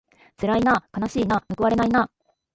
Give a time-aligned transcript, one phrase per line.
[0.35, 2.11] つらいなあかなしいなあむくわれないなあ